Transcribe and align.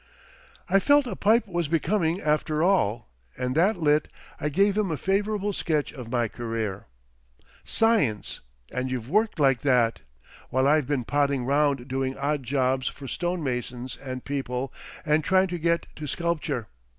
I 0.67 0.79
felt 0.79 1.05
a 1.05 1.15
pipe 1.15 1.45
was 1.47 1.67
becoming 1.67 2.21
after 2.21 2.63
all, 2.63 3.07
and 3.37 3.53
that 3.53 3.77
lit, 3.77 4.07
I 4.39 4.49
gave 4.49 4.75
him 4.75 4.89
a 4.89 4.97
favourable 4.97 5.53
sketch 5.53 5.93
of 5.93 6.09
my 6.09 6.27
career. 6.27 6.87
"Science! 7.63 8.39
And 8.73 8.89
you've 8.89 9.07
worked 9.11 9.39
like 9.39 9.59
that! 9.61 9.99
While 10.49 10.65
I've 10.67 10.87
been 10.87 11.03
potting 11.03 11.45
round 11.45 11.87
doing 11.87 12.17
odd 12.17 12.41
jobs 12.41 12.87
for 12.87 13.07
stone 13.07 13.43
masons 13.43 13.95
and 13.95 14.25
people, 14.25 14.73
and 15.05 15.23
trying 15.23 15.49
to 15.49 15.59
get 15.59 15.85
to 15.97 16.07
sculpture. 16.07 16.67